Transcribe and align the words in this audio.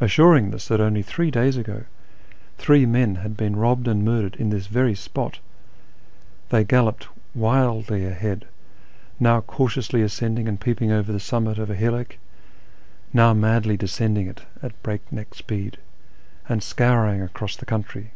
Assuring 0.00 0.52
us 0.52 0.66
that 0.66 0.80
only 0.80 1.00
three 1.00 1.30
days 1.30 1.56
ago 1.56 1.84
three 2.58 2.84
men 2.86 3.14
had 3.14 3.36
been 3.36 3.54
robbed 3.54 3.86
and 3.86 4.04
murdered 4.04 4.34
in 4.34 4.50
this 4.50 4.66
very 4.66 4.96
spot, 4.96 5.38
they 6.48 6.64
galloped 6.64 7.06
wildly 7.36 8.04
ahead, 8.04 8.48
now 9.20 9.40
cautiously 9.40 10.02
ascending 10.02 10.48
and 10.48 10.60
peeping 10.60 10.90
over 10.90 11.12
the 11.12 11.20
summit 11.20 11.56
of 11.56 11.70
a 11.70 11.76
hillock, 11.76 12.16
now 13.12 13.32
madly 13.32 13.76
descending 13.76 14.26
it 14.26 14.42
at 14.60 14.82
break 14.82 15.02
neck 15.12 15.34
speed, 15.36 15.78
and 16.48 16.60
scouring 16.60 17.22
across 17.22 17.54
the 17.54 17.64
country. 17.64 18.10